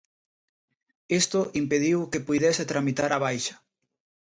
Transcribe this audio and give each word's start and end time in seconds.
Isto 1.21 1.39
impediu 1.61 1.99
que 2.11 2.23
puidese 2.27 2.69
tramitar 2.71 3.11
a 3.13 3.19
baixa. 3.25 3.55